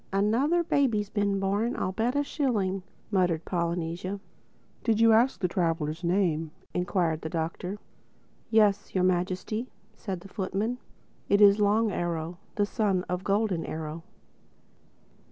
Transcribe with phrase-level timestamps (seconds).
[0.11, 4.19] "Another baby's been born, I'll bet a shilling," muttered Polynesia.
[4.83, 7.77] "Did you ask the traveler's name?" enquired the Doctor.
[8.49, 10.79] "Yes, Your Majesty," said the footman.
[11.29, 14.01] "It is Long Arrow, the son of Golden Arrow."